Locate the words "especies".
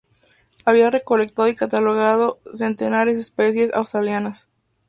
3.21-3.71